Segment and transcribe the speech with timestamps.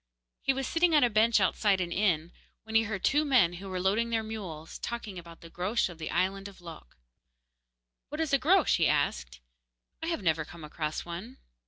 [0.41, 2.31] He was sitting on a bench outside an inn,
[2.63, 5.99] when he heard two men who were loading their mules talking about the Groac'h of
[5.99, 6.97] the island of Lok.
[8.09, 9.39] 'What is a Groac'h?' asked he.
[10.01, 11.37] 'I have never come across one.